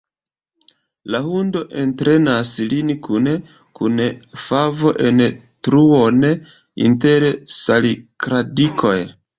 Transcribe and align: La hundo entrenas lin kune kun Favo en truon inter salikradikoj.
La 1.15 1.19
hundo 1.25 1.61
entrenas 1.81 2.53
lin 2.71 2.89
kune 3.09 3.35
kun 3.81 4.01
Favo 4.49 4.97
en 5.11 5.23
truon 5.69 6.23
inter 6.89 7.29
salikradikoj. 7.61 8.99